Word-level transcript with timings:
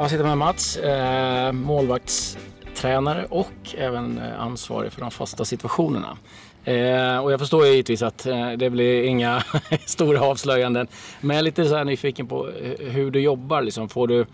Jag 0.00 0.10
sitter 0.10 0.24
med 0.24 0.38
Mats, 0.38 0.76
eh, 0.76 1.52
målvaktstränare 1.52 3.26
och 3.30 3.74
även 3.78 4.18
eh, 4.18 4.40
ansvarig 4.40 4.92
för 4.92 5.00
de 5.00 5.10
fasta 5.10 5.44
situationerna. 5.44 6.18
Eh, 6.64 7.18
och 7.18 7.32
jag 7.32 7.40
förstår 7.40 7.66
ju 7.66 7.70
givetvis 7.70 8.02
att 8.02 8.26
eh, 8.26 8.50
det 8.50 8.70
blir 8.70 9.02
inga 9.02 9.44
stora 9.86 10.20
avslöjanden. 10.20 10.86
Men 11.20 11.36
jag 11.36 11.38
är 11.38 11.44
lite 11.44 11.64
så 11.64 11.76
här 11.76 11.84
nyfiken 11.84 12.26
på 12.26 12.48
eh, 12.48 12.88
hur 12.88 13.10
du 13.10 13.20
jobbar. 13.20 13.62
Liksom. 13.62 13.88
Får 13.88 14.08
du 14.08 14.26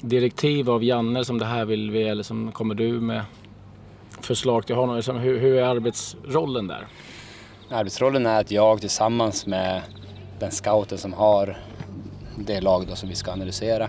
direktiv 0.00 0.70
av 0.70 0.84
Janne 0.84 1.24
som 1.24 1.38
det 1.38 1.46
här 1.46 1.64
vill 1.64 1.90
vi 1.90 2.02
eller 2.02 2.22
som 2.22 2.52
kommer 2.52 2.74
du 2.74 2.92
med 2.92 3.24
förslag 4.20 4.66
till 4.66 4.76
honom? 4.76 4.96
Liksom, 4.96 5.16
hur, 5.16 5.38
hur 5.38 5.54
är 5.54 5.62
arbetsrollen 5.62 6.66
där? 6.66 6.86
Arbetsrollen 7.70 8.26
är 8.26 8.40
att 8.40 8.50
jag 8.50 8.80
tillsammans 8.80 9.46
med 9.46 9.82
den 10.38 10.50
scouten 10.50 10.98
som 10.98 11.12
har 11.12 11.58
det 12.38 12.60
lag 12.60 12.86
då 12.88 12.96
som 12.96 13.08
vi 13.08 13.14
ska 13.14 13.32
analysera 13.32 13.88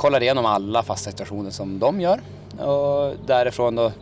kollar 0.00 0.22
igenom 0.22 0.46
alla 0.46 0.82
fasta 0.82 1.10
situationer 1.10 1.50
som 1.50 1.78
de 1.78 2.00
gör 2.00 2.20
och 2.58 3.14
därifrån 3.26 3.76
då 3.76 3.92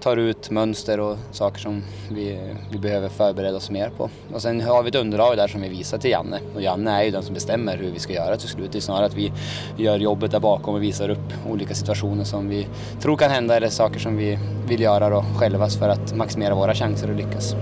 tar 0.00 0.16
ut 0.16 0.50
mönster 0.50 1.00
och 1.00 1.16
saker 1.32 1.60
som 1.60 1.82
vi, 2.10 2.54
vi 2.70 2.78
behöver 2.78 3.08
förbereda 3.08 3.56
oss 3.56 3.70
mer 3.70 3.90
på. 3.96 4.10
Och 4.34 4.42
sen 4.42 4.60
har 4.60 4.82
vi 4.82 4.88
ett 4.88 4.94
underlag 4.94 5.36
där 5.36 5.48
som 5.48 5.60
vi 5.60 5.68
visar 5.68 5.98
till 5.98 6.10
Janne 6.10 6.40
och 6.54 6.62
Janne 6.62 6.90
är 6.90 7.02
ju 7.02 7.10
den 7.10 7.22
som 7.22 7.34
bestämmer 7.34 7.76
hur 7.76 7.90
vi 7.90 7.98
ska 7.98 8.12
göra 8.12 8.36
till 8.36 8.48
slut. 8.48 8.72
Det 8.72 8.78
är 8.78 8.80
snarare 8.80 9.06
att 9.06 9.14
vi 9.14 9.32
gör 9.76 9.98
jobbet 9.98 10.30
där 10.30 10.40
bakom 10.40 10.74
och 10.74 10.82
visar 10.82 11.08
upp 11.08 11.48
olika 11.50 11.74
situationer 11.74 12.24
som 12.24 12.48
vi 12.48 12.66
tror 13.02 13.16
kan 13.16 13.30
hända 13.30 13.56
eller 13.56 13.68
saker 13.68 14.00
som 14.00 14.16
vi 14.16 14.38
vill 14.68 14.80
göra 14.80 15.10
då 15.10 15.24
själva 15.36 15.68
för 15.68 15.88
att 15.88 16.16
maximera 16.16 16.54
våra 16.54 16.74
chanser 16.74 17.10
att 17.10 17.16
lyckas. 17.16 17.54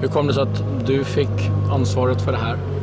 Hur 0.00 0.08
kom 0.08 0.26
det 0.26 0.34
sig 0.34 0.42
att 0.42 0.86
du 0.86 1.04
fick 1.04 1.50
ansvaret 1.70 2.22
för 2.22 2.32
det 2.32 2.38
här? 2.38 2.81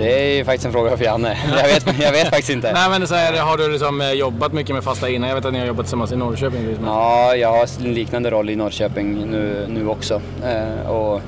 Det 0.00 0.32
är 0.32 0.36
ju 0.36 0.44
faktiskt 0.44 0.66
en 0.66 0.72
fråga 0.72 0.96
för 0.96 1.04
Janne. 1.04 1.38
Jag 1.62 1.68
vet, 1.68 2.00
jag 2.00 2.12
vet 2.12 2.28
faktiskt 2.28 2.50
inte. 2.50 2.72
Nej 2.72 2.90
men 2.90 3.08
så 3.08 3.14
här, 3.14 3.32
har 3.32 3.56
du 3.56 3.72
liksom 3.72 4.00
eh, 4.00 4.12
jobbat 4.12 4.52
mycket 4.52 4.74
med 4.74 4.84
fasta 4.84 5.08
innan? 5.08 5.28
Jag 5.28 5.36
vet 5.36 5.44
att 5.44 5.52
ni 5.52 5.58
har 5.58 5.66
jobbat 5.66 5.86
tillsammans 5.86 6.12
i 6.12 6.16
Norrköping. 6.16 6.64
Men... 6.64 6.78
Ja, 6.84 7.36
jag 7.36 7.48
har 7.48 7.84
en 7.84 7.94
liknande 7.94 8.30
roll 8.30 8.50
i 8.50 8.56
Norrköping 8.56 9.30
nu, 9.30 9.66
nu 9.68 9.88
också. 9.88 10.20
Eh, 10.44 10.90
och 10.90 11.20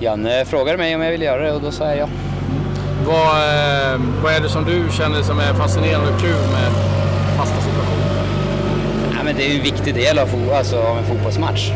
Janne 0.00 0.44
frågade 0.44 0.78
mig 0.78 0.94
om 0.94 1.02
jag 1.02 1.10
ville 1.10 1.24
göra 1.24 1.42
det 1.42 1.52
och 1.52 1.60
då 1.60 1.70
sa 1.70 1.84
jag 1.84 1.98
ja. 1.98 2.08
Vad, 3.06 3.14
eh, 3.14 4.00
vad 4.22 4.32
är 4.32 4.40
det 4.40 4.48
som 4.48 4.64
du 4.64 4.84
känner 4.92 5.22
som 5.22 5.38
är 5.38 5.54
fascinerande 5.54 6.12
och 6.14 6.20
kul 6.20 6.30
med 6.30 6.72
fasta 7.38 7.60
situationer? 7.60 8.24
Ja, 9.16 9.18
men 9.24 9.36
det 9.36 9.46
är 9.46 9.48
ju 9.48 9.56
en 9.56 9.64
viktig 9.64 9.94
del 9.94 10.18
av, 10.18 10.28
alltså, 10.56 10.76
av 10.82 10.98
en 10.98 11.04
fotbollsmatch. 11.04 11.70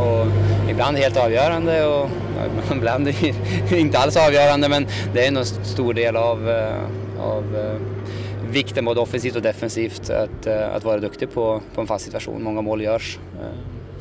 Och 0.00 0.26
ibland 0.70 0.96
helt 0.96 1.16
avgörande 1.16 1.86
och 1.86 2.10
ibland 2.72 3.08
är 3.08 3.34
det 3.70 3.80
inte 3.80 3.98
alls 3.98 4.16
avgörande 4.16 4.68
men 4.68 4.86
det 5.14 5.26
är 5.26 5.30
nog 5.30 5.40
en 5.40 5.64
stor 5.64 5.94
del 5.94 6.16
av, 6.16 6.50
eh, 6.50 6.82
av 7.20 7.56
eh, 7.56 7.80
vikten 8.50 8.84
både 8.84 9.00
offensivt 9.00 9.36
och 9.36 9.42
defensivt 9.42 10.10
att, 10.10 10.46
eh, 10.46 10.74
att 10.74 10.84
vara 10.84 11.00
duktig 11.00 11.32
på, 11.32 11.60
på 11.74 11.80
en 11.80 11.86
fast 11.86 12.04
situation. 12.04 12.42
Många 12.42 12.62
mål 12.62 12.82
görs 12.82 13.18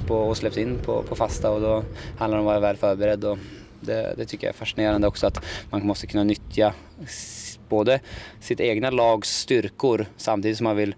på, 0.08 0.16
och 0.16 0.38
släpps 0.38 0.58
in 0.58 0.78
på, 0.86 1.04
på 1.04 1.16
fasta 1.16 1.52
och 1.52 1.62
då 1.62 1.84
handlar 2.18 2.38
det 2.38 2.42
om 2.42 2.48
att 2.48 2.54
vara 2.54 2.60
väl 2.60 2.78
förberedd. 2.78 3.24
Och 3.26 3.38
det, 3.80 4.14
det 4.18 4.26
tycker 4.26 4.48
jag 4.48 4.54
är 4.54 4.58
fascinerande 4.58 5.08
också 5.08 5.28
att 5.28 5.46
man 5.70 5.86
måste 5.86 6.08
kunna 6.08 6.24
nyttja 6.24 6.74
både 7.70 8.00
sitt 8.42 8.60
egna 8.60 8.90
lags 8.90 9.30
styrkor 9.40 10.06
samtidigt 10.18 10.58
som 10.58 10.64
man 10.64 10.76
vill 10.76 10.96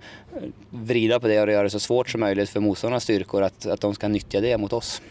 vrida 0.69 1.19
på 1.19 1.27
det 1.27 1.41
och 1.41 1.51
göra 1.51 1.63
det 1.63 1.69
så 1.69 1.79
svårt 1.79 2.09
som 2.09 2.19
möjligt 2.19 2.49
för 2.49 2.59
motståndarnas 2.59 3.03
styrkor 3.03 3.43
att, 3.43 3.65
att 3.65 3.81
de 3.81 3.95
ska 3.95 4.07
nyttja 4.07 4.41
det 4.41 4.57
mot 4.57 4.73
oss. 4.73 5.01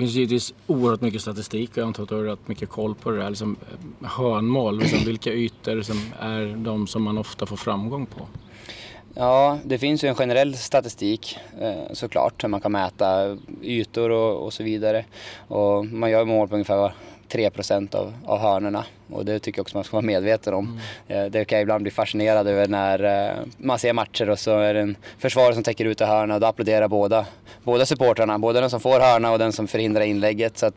Det 0.00 0.04
finns 0.04 0.16
givetvis 0.16 0.54
oerhört 0.66 1.00
mycket 1.00 1.22
statistik 1.22 1.70
och 1.70 1.78
jag 1.78 1.86
antar 1.86 2.02
att 2.02 2.08
du 2.08 2.14
har 2.14 2.22
rätt 2.22 2.48
mycket 2.48 2.68
koll 2.68 2.94
på 2.94 3.10
det 3.10 3.18
där. 3.18 3.28
Liksom, 3.30 3.56
hörnmål, 4.02 4.78
liksom, 4.78 4.98
vilka 5.06 5.32
ytor 5.32 5.82
som 5.82 6.00
är 6.20 6.56
de 6.56 6.86
som 6.86 7.02
man 7.02 7.18
ofta 7.18 7.46
får 7.46 7.56
framgång 7.56 8.06
på? 8.06 8.26
Ja, 9.14 9.58
det 9.64 9.78
finns 9.78 10.04
ju 10.04 10.08
en 10.08 10.14
generell 10.14 10.56
statistik 10.56 11.38
eh, 11.60 11.92
såklart, 11.92 12.44
man 12.48 12.60
kan 12.60 12.72
mäta 12.72 13.38
ytor 13.62 14.10
och, 14.10 14.44
och 14.44 14.52
så 14.52 14.62
vidare. 14.62 15.04
Och 15.48 15.86
man 15.86 16.10
gör 16.10 16.24
mål 16.24 16.48
på 16.48 16.54
ungefär 16.54 16.92
3 17.30 17.50
av, 17.92 18.14
av 18.26 18.38
hörnorna 18.38 18.84
och 19.12 19.24
det 19.24 19.38
tycker 19.38 19.58
jag 19.58 19.64
också 19.64 19.76
man 19.76 19.84
ska 19.84 19.96
vara 19.96 20.06
medveten 20.06 20.54
om. 20.54 20.80
Mm. 21.08 21.24
Eh, 21.24 21.30
det 21.30 21.44
kan 21.44 21.56
jag 21.56 21.62
ibland 21.62 21.82
bli 21.82 21.90
fascinerad 21.90 22.48
över 22.48 22.68
när 22.68 23.28
eh, 23.28 23.36
man 23.56 23.78
ser 23.78 23.92
matcher 23.92 24.30
och 24.30 24.38
så 24.38 24.58
är 24.58 24.74
det 24.74 24.80
en 24.80 24.96
försvarare 25.18 25.54
som 25.54 25.62
täcker 25.62 25.84
ut 25.84 26.00
hörna 26.00 26.34
och 26.34 26.40
då 26.40 26.46
applåderar 26.46 26.88
båda, 26.88 27.26
båda 27.62 27.86
supportrarna, 27.86 28.38
både 28.38 28.60
den 28.60 28.70
som 28.70 28.80
får 28.80 29.00
hörna 29.00 29.32
och 29.32 29.38
den 29.38 29.52
som 29.52 29.68
förhindrar 29.68 30.02
inlägget. 30.02 30.58
Så 30.58 30.66
att 30.66 30.74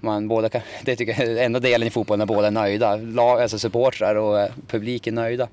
man 0.00 0.28
båda 0.28 0.48
kan, 0.48 0.60
det 0.82 0.96
tycker 0.96 1.22
jag 1.22 1.32
är 1.32 1.44
enda 1.44 1.60
delen 1.60 1.88
i 1.88 1.90
fotbollen 1.90 2.18
när 2.18 2.34
båda 2.34 2.46
är 2.46 2.50
nöjda. 2.50 2.96
Lag, 2.96 3.40
alltså 3.42 3.58
supportrar 3.58 4.14
och 4.14 4.40
eh, 4.40 4.50
publik 4.66 5.06
är 5.06 5.12
nöjda. 5.12 5.48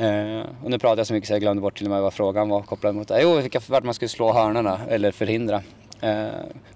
Uh, 0.00 0.44
och 0.64 0.70
nu 0.70 0.78
pratar 0.78 0.96
jag 0.96 1.06
så 1.06 1.14
mycket 1.14 1.28
så 1.28 1.34
jag 1.34 1.40
glömde 1.40 1.62
bort 1.62 1.76
till 1.76 1.86
och 1.86 1.90
med 1.90 2.02
vad 2.02 2.14
frågan 2.14 2.48
var 2.48 2.62
kopplad 2.62 2.94
mot. 2.94 3.10
Jo, 3.20 3.34
vilka, 3.34 3.60
vart 3.66 3.84
man 3.84 3.94
skulle 3.94 4.08
slå 4.08 4.32
hörnorna 4.32 4.80
eller 4.88 5.10
förhindra. 5.10 5.62
Eh, 6.00 6.28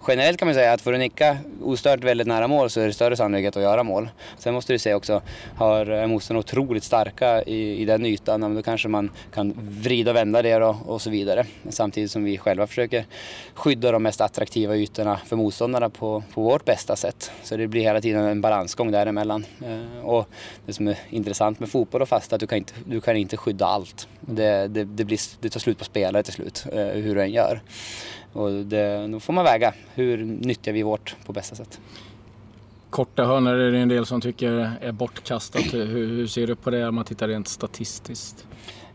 generellt 0.09 0.39
kan 0.39 0.49
man 0.49 0.55
säga 0.55 0.73
att 0.73 0.81
får 0.81 0.93
du 0.93 0.99
nicka 0.99 1.39
ostört 1.63 2.05
väldigt 2.05 2.27
nära 2.27 2.49
mål 2.49 2.71
så 2.71 2.81
är 2.81 2.87
det 2.87 2.93
större 2.93 3.17
sannolikhet 3.17 3.57
att 3.57 3.63
göra 3.63 3.83
mål. 3.83 4.09
Sen 4.39 4.55
måste 4.55 4.73
du 4.73 4.79
se 4.79 4.95
också, 4.95 5.23
har 5.57 5.91
eh, 5.91 6.07
motståndarna 6.07 6.41
otroligt 6.41 6.85
starka 6.85 7.43
i, 7.43 7.83
i 7.83 7.85
den 7.85 8.07
ytan, 8.07 8.55
då 8.55 8.63
kanske 8.63 8.89
man 8.89 9.11
kan 9.35 9.55
vrida 9.59 10.11
och 10.11 10.17
vända 10.17 10.43
det 10.43 10.57
och, 10.57 10.77
och 10.87 11.03
så 11.03 11.11
vidare. 11.11 11.47
Samtidigt 11.69 12.11
som 12.11 12.25
vi 12.25 12.39
själva 12.39 12.67
försöker 12.67 13.05
skydda 13.55 13.93
de 13.93 14.03
mest 14.03 14.21
attraktiva 14.21 14.77
ytorna 14.77 15.21
för 15.27 15.37
motståndarna 15.37 15.91
på, 15.91 16.23
på 16.35 16.43
vårt 16.43 16.65
bästa 16.65 16.97
sätt. 16.97 17.31
Så 17.43 17.57
det 17.57 17.67
blir 17.67 17.83
hela 17.83 18.01
tiden 18.01 18.25
en 18.25 18.41
balansgång 18.41 18.91
däremellan. 18.91 19.45
Eh, 19.65 20.05
och 20.05 20.29
det 20.67 20.73
som 20.73 20.89
är 20.89 20.99
intressant 21.11 21.61
med 21.61 21.69
fotboll 21.69 22.03
och 22.03 22.09
fast 22.09 22.33
är 22.33 22.37
att 22.37 22.41
du 22.41 22.47
kan 22.47 22.59
inte, 22.59 22.73
du 22.87 23.01
kan 23.01 23.17
inte 23.17 23.37
skydda 23.37 23.67
allt. 23.67 24.09
Det, 24.21 24.69
det, 24.69 24.85
det, 24.85 25.05
blir, 25.05 25.19
det 25.41 25.51
tar 25.51 25.61
slut 25.61 25.79
på 25.79 25.85
spelare 25.85 26.23
till 26.23 26.33
slut, 26.33 26.67
eh, 26.73 26.87
hur 26.87 27.15
du 27.15 27.23
än 27.23 27.33
gör. 27.33 27.61
Och 28.35 28.51
det, 28.51 29.07
då 29.07 29.21
får 29.21 29.33
man 29.33 29.45
väga, 29.45 29.75
hur 29.95 30.25
nyttjar 30.25 30.73
vi 30.73 30.83
vårt 30.83 31.17
på 31.27 31.33
bästa 31.33 31.57
sätt? 31.57 31.81
Korta 32.91 33.25
hörnor 33.25 33.55
är 33.55 33.73
det 33.73 33.79
en 33.79 33.89
del 33.89 34.07
som 34.07 34.21
tycker 34.21 34.73
är 34.81 34.93
bortkastat. 34.93 35.75
Hur, 35.75 35.87
hur 35.87 36.27
ser 36.27 36.47
du 36.47 36.55
på 36.55 36.71
det 36.71 36.89
om 36.89 36.95
man 36.95 37.05
tittar 37.05 37.29
rent 37.29 37.49
statistiskt? 37.49 38.47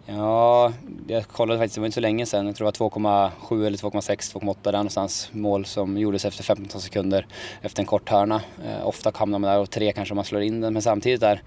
Ja, 0.06 0.74
jag 1.08 1.28
kollade 1.28 1.60
faktiskt, 1.60 1.76
det 1.76 1.82
var 1.82 1.86
inte 1.86 1.96
så 1.96 2.02
länge 2.02 2.26
sedan. 2.26 2.46
Jag 2.46 2.56
tror 2.56 2.72
det 2.72 2.80
var 2.80 2.90
2,7 2.90 3.66
eller 3.66 3.78
2,6, 3.78 4.34
2,8 4.34 4.56
där 4.64 4.72
någonstans. 4.72 5.30
Mål 5.32 5.66
som 5.66 5.98
gjordes 5.98 6.26
efter 6.26 6.44
15 6.44 6.82
sekunder 6.82 7.28
efter 7.62 7.82
en 7.82 7.86
kort 7.86 8.10
hörna. 8.10 8.42
Eh, 8.66 8.88
ofta 8.88 9.12
hamnar 9.16 9.40
man 9.40 9.52
där 9.52 9.60
och 9.60 9.70
tre 9.70 9.92
kanske 9.92 10.16
man 10.16 10.26
slår 10.26 10.42
in 10.42 10.62
den. 10.62 10.74
Men 10.74 10.82
samtidigt 10.82 11.22
där, 11.22 11.42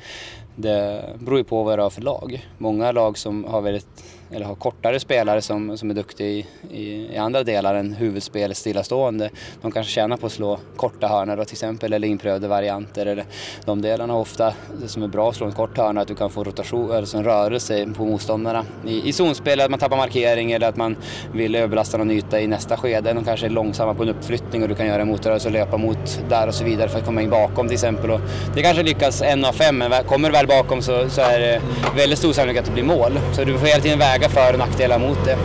det 0.57 1.05
beror 1.19 1.39
ju 1.39 1.45
på 1.45 1.63
vad 1.63 1.79
det 1.79 1.85
är 1.85 1.91
för 1.91 2.03
lag. 2.03 2.49
Många 2.59 2.93
lag 2.93 3.19
som 3.19 3.45
har 3.45 3.61
väldigt 3.61 4.05
eller 4.35 4.47
har 4.47 4.55
kortare 4.55 5.01
spelare 5.01 5.43
som, 5.43 5.79
som 5.79 5.91
är 5.91 5.95
duktiga 5.95 6.29
i, 6.29 6.47
i, 6.71 7.15
i 7.15 7.17
andra 7.17 7.43
delar 7.43 7.75
än 7.75 7.93
huvudspelet 7.93 8.57
stillastående. 8.57 9.31
De 9.63 9.73
kanske 9.73 9.93
tjänar 9.93 10.17
på 10.17 10.27
att 10.27 10.33
slå 10.33 10.59
korta 10.77 11.09
hörnor 11.09 11.37
då, 11.37 11.45
till 11.45 11.55
exempel 11.55 11.93
eller 11.93 12.09
inprövade 12.09 12.49
varianter. 12.49 13.07
Eller 13.07 13.25
de 13.65 13.83
delarna 13.83 14.17
ofta, 14.17 14.55
det 14.83 14.89
som 14.89 15.03
är 15.03 15.09
bra 15.09 15.29
att 15.29 15.37
slå 15.37 15.47
en 15.47 15.53
kort 15.53 15.79
hörna, 15.79 16.01
att 16.01 16.09
du 16.09 16.15
kan 16.15 16.31
få 16.31 16.45
rotation, 16.45 16.93
alltså 16.93 17.17
en 17.17 17.25
rörelse 17.25 17.89
på 17.97 18.05
motståndarna. 18.05 18.65
I, 18.87 19.09
i 19.09 19.13
zonspel, 19.13 19.61
att 19.61 19.71
man 19.71 19.79
tappar 19.79 19.97
markering 19.97 20.53
eller 20.53 20.69
att 20.69 20.77
man 20.77 20.97
vill 21.35 21.55
överbelasta 21.55 21.99
någon 21.99 22.11
yta 22.11 22.41
i 22.41 22.47
nästa 22.47 22.77
skede. 22.77 23.13
De 23.13 23.25
kanske 23.25 23.47
är 23.47 23.51
långsamma 23.51 23.95
på 23.95 24.03
en 24.03 24.09
uppflyttning 24.09 24.63
och 24.63 24.69
du 24.69 24.75
kan 24.75 24.87
göra 24.87 25.03
en 25.03 25.09
motrörelse 25.09 25.49
och 25.49 25.53
löpa 25.53 25.77
mot 25.77 26.23
där 26.29 26.49
och 26.49 26.55
så 26.55 26.65
vidare 26.65 26.89
för 26.89 26.99
att 26.99 27.05
komma 27.05 27.23
in 27.23 27.31
bakom 27.31 27.67
till 27.67 27.75
exempel. 27.75 28.11
Och 28.11 28.21
det 28.55 28.63
kanske 28.63 28.83
lyckas 28.83 29.23
en 29.23 29.45
av 29.45 29.53
fem, 29.53 29.79
men 29.79 30.05
kommer 30.05 30.29
du 30.29 30.33
väl 30.33 30.47
bakom 30.47 30.83
så, 30.83 31.09
så 31.09 31.21
är 31.21 31.41
det 31.41 31.61
väldigt 31.97 32.19
stor 32.19 32.33
sannolikhet 32.33 32.63
att 32.63 32.77
det 32.77 32.83
blir 32.83 32.97
mål. 32.97 33.19
Så 33.33 33.45
du 33.45 33.59
får 33.59 33.67
hela 33.67 33.81
tiden 33.83 33.99
väga 33.99 34.22
för 34.29 34.53
och 34.53 34.59
nackdelar 34.59 34.99
mot 34.99 35.25
det. 35.25 35.37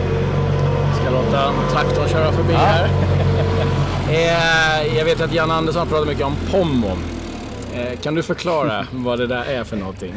Ska 1.00 1.10
låta 1.10 1.48
en 1.48 1.54
traktor 1.72 2.08
köra 2.08 2.32
förbi 2.32 2.52
ja. 2.52 2.58
här. 2.58 2.88
Eh, 4.10 4.96
jag 4.96 5.04
vet 5.04 5.20
att 5.20 5.34
Jan 5.34 5.50
Andersson 5.50 5.88
pratar 5.88 6.06
mycket 6.06 6.24
om 6.24 6.36
pommo. 6.50 6.96
Eh, 7.74 7.98
kan 8.00 8.14
du 8.14 8.22
förklara 8.22 8.86
vad 8.92 9.18
det 9.18 9.26
där 9.26 9.44
är 9.44 9.64
för 9.64 9.76
någonting? 9.76 10.14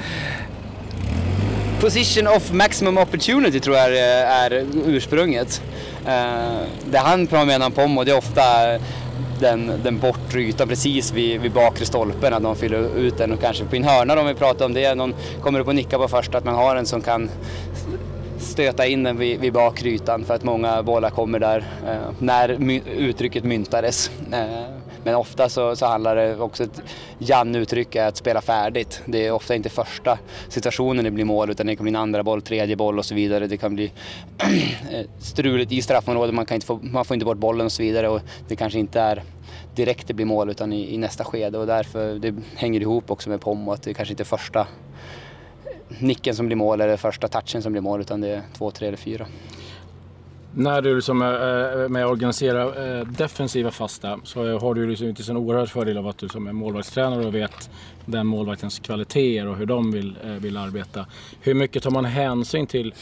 Position 1.81 2.27
of 2.27 2.51
maximum 2.51 2.97
opportunity 2.97 3.59
tror 3.59 3.77
jag 3.77 3.97
är, 3.97 4.65
ursprunget. 4.85 5.61
Eh, 6.07 6.67
det 6.85 6.97
han 6.97 7.27
menar 7.31 7.65
om 7.65 7.71
pommo 7.71 8.03
det 8.03 8.11
är 8.11 8.17
ofta 8.17 8.41
den, 9.39 9.71
den 9.83 9.99
bortre 9.99 10.41
ytan 10.41 10.67
precis 10.67 11.13
vid, 11.13 11.41
vid 11.41 11.51
bakre 11.51 11.85
stolpen, 11.85 12.33
att 12.33 12.43
de 12.43 12.55
fyller 12.55 12.97
ut 12.97 13.17
den 13.17 13.31
och 13.31 13.41
kanske 13.41 13.65
på 13.65 13.75
en 13.75 13.83
hörna 13.83 14.19
om 14.19 14.27
vi 14.27 14.33
pratar 14.33 14.65
om 14.65 14.73
det, 14.73 14.95
någon 14.95 15.15
kommer 15.41 15.59
upp 15.59 15.67
och 15.67 15.75
nickar 15.75 15.97
på 15.97 16.07
första, 16.07 16.37
att 16.37 16.45
man 16.45 16.55
har 16.55 16.75
en 16.75 16.85
som 16.85 17.01
kan 17.01 17.29
stöta 18.51 18.87
in 18.87 19.03
den 19.03 19.17
vid, 19.17 19.39
vid 19.39 19.53
bakrytan 19.53 20.25
för 20.25 20.33
att 20.33 20.43
många 20.43 20.83
bollar 20.83 21.09
kommer 21.09 21.39
där 21.39 21.65
eh, 21.87 22.11
när 22.19 22.57
my, 22.57 22.81
uttrycket 22.97 23.43
myntades. 23.43 24.11
Eh, 24.31 24.81
men 25.03 25.15
ofta 25.15 25.49
så, 25.49 25.75
så 25.75 25.85
handlar 25.85 26.15
det 26.15 26.39
också 26.39 26.63
ett 26.63 26.81
Jan-uttryck 27.17 27.95
att 27.95 28.17
spela 28.17 28.41
färdigt. 28.41 29.01
Det 29.05 29.25
är 29.25 29.31
ofta 29.31 29.55
inte 29.55 29.69
första 29.69 30.17
situationen 30.49 31.03
det 31.03 31.11
blir 31.11 31.25
mål 31.25 31.49
utan 31.49 31.67
det 31.67 31.75
kan 31.75 31.83
bli 31.83 31.91
en 31.91 31.95
andra 31.95 32.23
boll, 32.23 32.41
tredje 32.41 32.75
boll 32.75 32.99
och 32.99 33.05
så 33.05 33.15
vidare. 33.15 33.47
Det 33.47 33.57
kan 33.57 33.75
bli 33.75 33.91
eh, 34.91 35.05
struligt 35.19 35.71
i 35.71 35.81
straffområdet, 35.81 36.35
man, 36.35 36.45
kan 36.45 36.55
inte 36.55 36.67
få, 36.67 36.79
man 36.83 37.05
får 37.05 37.13
inte 37.13 37.25
bort 37.25 37.37
bollen 37.37 37.65
och 37.65 37.71
så 37.71 37.83
vidare 37.83 38.09
och 38.09 38.21
det 38.47 38.55
kanske 38.55 38.79
inte 38.79 38.99
är 38.99 39.23
direkt 39.75 40.07
det 40.07 40.13
blir 40.13 40.25
mål 40.25 40.49
utan 40.49 40.73
i, 40.73 40.93
i 40.93 40.97
nästa 40.97 41.23
skede 41.23 41.57
och 41.57 41.67
därför 41.67 42.15
det 42.15 42.35
hänger 42.55 42.81
ihop 42.81 43.11
också 43.11 43.29
med 43.29 43.41
Pommo 43.41 43.71
att 43.71 43.83
det 43.83 43.93
kanske 43.93 44.11
inte 44.13 44.23
är 44.23 44.25
första 44.25 44.67
nicken 45.99 46.35
som 46.35 46.45
blir 46.45 46.55
mål 46.55 46.81
eller 46.81 46.97
första 46.97 47.27
touchen 47.27 47.61
som 47.61 47.71
blir 47.71 47.81
mål 47.81 48.01
utan 48.01 48.21
det 48.21 48.29
är 48.29 48.41
två, 48.57 48.71
tre 48.71 48.87
eller 48.87 48.97
fyra. 48.97 49.25
När 50.53 50.81
du 50.81 50.95
liksom 50.95 51.21
är 51.21 51.87
med 51.87 52.05
och 52.05 52.11
organiserar 52.11 52.99
eh, 52.99 53.05
defensiva 53.05 53.71
fasta 53.71 54.19
så 54.23 54.59
har 54.59 54.73
du 54.73 54.87
liksom 54.87 55.07
inte 55.07 55.31
en 55.31 55.37
oerhörd 55.37 55.69
fördel 55.69 55.97
av 55.97 56.07
att 56.07 56.17
du 56.17 56.29
som 56.29 56.47
är 56.47 56.53
målvaktstränare 56.53 57.25
och 57.25 57.35
vet 57.35 57.69
den 58.05 58.27
målvaktens 58.27 58.79
kvaliteter 58.79 59.47
och 59.47 59.57
hur 59.57 59.65
de 59.65 59.91
vill, 59.91 60.17
eh, 60.23 60.29
vill 60.29 60.57
arbeta. 60.57 61.05
Hur 61.41 61.53
mycket 61.53 61.83
tar 61.83 61.91
man 61.91 62.05
hänsyn 62.05 62.67
till 62.67 62.93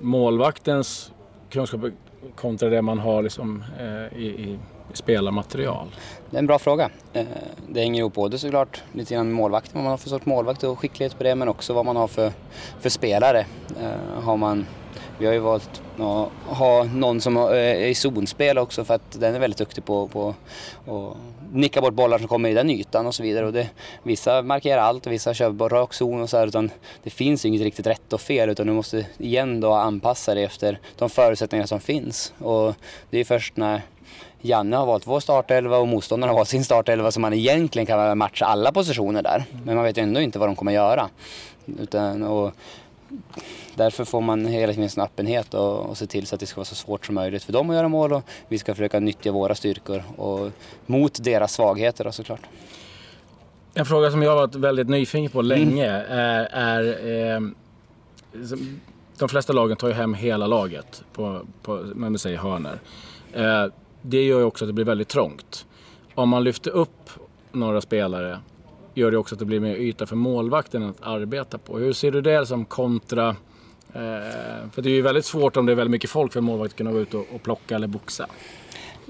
målvaktens 0.00 1.12
kunskaper 1.50 1.92
kontra 2.34 2.68
det 2.68 2.82
man 2.82 2.98
har 2.98 3.22
liksom, 3.22 3.64
eh, 3.78 4.18
i, 4.18 4.26
i 4.26 4.58
spelarmaterial? 4.92 5.86
Det 6.30 6.36
är 6.36 6.38
en 6.38 6.46
bra 6.46 6.58
fråga. 6.58 6.90
Eh, 7.12 7.26
det 7.68 7.80
hänger 7.80 8.00
ihop 8.00 8.14
både 8.14 8.38
såklart 8.38 8.82
lite 8.92 9.14
grann 9.14 9.26
med 9.26 9.34
målvakten, 9.34 9.72
vad 9.74 9.82
man 9.84 9.90
har 9.90 9.98
för 9.98 10.08
sorts 10.08 10.26
målvakt 10.26 10.64
och 10.64 10.78
skicklighet 10.78 11.18
på 11.18 11.24
det, 11.24 11.34
men 11.34 11.48
också 11.48 11.72
vad 11.72 11.84
man 11.86 11.96
har 11.96 12.08
för, 12.08 12.32
för 12.80 12.88
spelare. 12.88 13.46
Eh, 13.80 14.22
har 14.22 14.36
man 14.36 14.66
vi 15.18 15.26
har 15.26 15.32
ju 15.32 15.38
valt 15.38 15.82
att 15.98 16.56
ha 16.56 16.84
någon 16.84 17.20
som 17.20 17.36
är 17.36 17.74
i 17.74 17.94
zonspel 17.94 18.58
också 18.58 18.84
för 18.84 18.94
att 18.94 19.20
den 19.20 19.34
är 19.34 19.38
väldigt 19.38 19.58
duktig 19.58 19.84
på, 19.84 20.08
på 20.08 20.34
att 20.86 21.16
nicka 21.52 21.80
bort 21.80 21.94
bollar 21.94 22.18
som 22.18 22.28
kommer 22.28 22.48
i 22.48 22.54
den 22.54 22.70
ytan 22.70 23.06
och 23.06 23.14
så 23.14 23.22
vidare. 23.22 23.46
Och 23.46 23.52
det, 23.52 23.70
vissa 24.02 24.42
markerar 24.42 24.82
allt 24.82 25.06
och 25.06 25.12
vissa 25.12 25.34
kör 25.34 25.50
bara 25.50 25.68
rak 25.68 25.94
zon 25.94 26.22
och 26.22 26.30
så 26.30 26.36
här, 26.36 26.46
utan 26.46 26.70
det 27.02 27.10
finns 27.10 27.44
inget 27.44 27.62
riktigt 27.62 27.86
rätt 27.86 28.12
och 28.12 28.20
fel 28.20 28.50
utan 28.50 28.66
du 28.66 28.72
måste 28.72 29.06
igen 29.18 29.60
då 29.60 29.72
anpassa 29.72 30.34
dig 30.34 30.44
efter 30.44 30.80
de 30.98 31.10
förutsättningar 31.10 31.66
som 31.66 31.80
finns. 31.80 32.32
Och 32.38 32.74
det 33.10 33.18
är 33.18 33.24
först 33.24 33.56
när 33.56 33.82
Janne 34.40 34.76
har 34.76 34.86
valt 34.86 35.06
vår 35.06 35.20
startelva 35.20 35.76
och 35.78 35.88
motståndaren 35.88 36.28
har 36.28 36.36
valt 36.36 36.48
sin 36.48 36.64
startelva 36.64 37.10
som 37.10 37.22
man 37.22 37.32
egentligen 37.32 37.86
kan 37.86 38.18
matcha 38.18 38.46
alla 38.46 38.72
positioner 38.72 39.22
där. 39.22 39.44
Men 39.64 39.76
man 39.76 39.84
vet 39.84 39.98
ändå 39.98 40.20
inte 40.20 40.38
vad 40.38 40.48
de 40.48 40.56
kommer 40.56 40.72
göra. 40.72 41.08
Utan, 41.78 42.22
och 42.22 42.52
därför 43.74 44.04
får 44.04 44.20
man 44.20 44.46
hela 44.46 44.72
tiden 44.72 44.90
en 44.96 45.02
öppenhet 45.02 45.54
och, 45.54 45.78
och 45.78 45.98
se 45.98 46.06
till 46.06 46.26
så 46.26 46.34
att 46.34 46.40
det 46.40 46.46
ska 46.46 46.56
vara 46.56 46.64
så 46.64 46.74
svårt 46.74 47.06
som 47.06 47.14
möjligt 47.14 47.44
för 47.44 47.52
dem 47.52 47.70
att 47.70 47.76
göra 47.76 47.88
mål 47.88 48.12
och 48.12 48.22
vi 48.48 48.58
ska 48.58 48.74
försöka 48.74 49.00
nyttja 49.00 49.32
våra 49.32 49.54
styrkor 49.54 50.02
och 50.16 50.50
mot 50.86 51.24
deras 51.24 51.52
svagheter 51.52 52.04
då, 52.04 52.12
såklart. 52.12 52.40
En 53.74 53.86
fråga 53.86 54.10
som 54.10 54.22
jag 54.22 54.30
har 54.30 54.36
varit 54.36 54.54
väldigt 54.54 54.88
nyfiken 54.88 55.30
på 55.30 55.42
länge 55.42 55.86
mm. 55.86 56.10
är, 56.10 56.44
är 56.52 57.34
eh, 57.34 57.40
de 59.18 59.28
flesta 59.28 59.52
lagen 59.52 59.76
tar 59.76 59.88
ju 59.88 59.94
hem 59.94 60.14
hela 60.14 60.46
laget 60.46 61.02
på, 61.12 61.40
på 61.62 61.72
man 61.94 62.18
säger 62.18 62.38
hörner. 62.38 62.78
Eh, 63.32 63.66
det 64.02 64.24
gör 64.24 64.38
ju 64.38 64.44
också 64.44 64.64
att 64.64 64.68
det 64.68 64.72
blir 64.72 64.84
väldigt 64.84 65.08
trångt. 65.08 65.66
Om 66.14 66.28
man 66.28 66.44
lyfter 66.44 66.70
upp 66.70 67.10
några 67.52 67.80
spelare 67.80 68.40
gör 68.94 69.10
det 69.10 69.16
också 69.18 69.34
att 69.34 69.38
det 69.38 69.44
blir 69.44 69.60
mer 69.60 69.76
yta 69.76 70.06
för 70.06 70.16
målvakten 70.16 70.82
att 70.82 70.96
arbeta 71.02 71.58
på. 71.58 71.78
Hur 71.78 71.92
ser 71.92 72.10
du 72.10 72.20
det 72.20 72.46
som 72.46 72.64
kontra 72.64 73.36
Eh, 73.92 74.70
för 74.72 74.82
det 74.82 74.90
är 74.90 74.94
ju 74.94 75.02
väldigt 75.02 75.24
svårt 75.24 75.56
om 75.56 75.66
det 75.66 75.72
är 75.72 75.76
väldigt 75.76 75.90
mycket 75.90 76.10
folk 76.10 76.32
för 76.32 76.40
en 76.40 76.44
målvakt 76.44 76.72
att 76.72 76.76
kunna 76.76 76.92
gå 76.92 77.00
ut 77.00 77.14
och, 77.14 77.26
och 77.34 77.42
plocka 77.42 77.74
eller 77.74 77.86
boxa. 77.86 78.26